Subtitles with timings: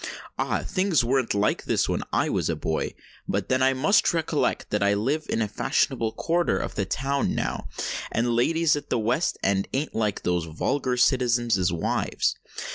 [0.35, 0.63] Ah!
[0.63, 2.95] things weren't like this when I was a boy!
[3.27, 7.35] But then I must recollect that I live in the fashionable quarter of the town
[7.35, 7.67] now,
[8.11, 12.33] and ladies at the West End ain't like those vulgar citizens' wives.